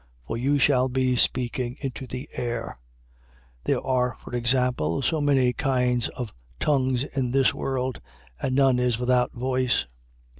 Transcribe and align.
For 0.25 0.35
you 0.35 0.57
shall 0.57 0.89
be 0.89 1.15
speaking 1.15 1.77
into 1.79 2.07
the 2.07 2.27
air. 2.33 2.79
14:10. 3.65 3.65
There 3.65 3.81
are, 3.85 4.17
for 4.23 4.33
example, 4.33 5.03
so 5.03 5.21
many 5.21 5.53
kinds 5.53 6.07
of 6.07 6.33
tongues 6.59 7.03
in 7.03 7.29
this 7.29 7.53
world: 7.53 8.01
and 8.41 8.55
none 8.55 8.79
is 8.79 8.97
without 8.97 9.31
voice. 9.33 9.85